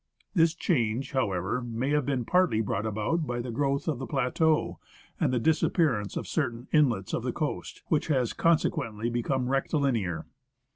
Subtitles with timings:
[0.33, 4.79] This change, however, may have been partly brought about by the growth of the plateau
[5.19, 10.25] and the disappearance of certain inlets of the coast, which has consequently become rectilinear.